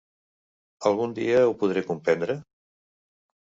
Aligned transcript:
¿Algun 0.91 1.11
dia 1.19 1.45
ho 1.51 1.55
podré 1.61 1.85
comprendre? 1.91 2.39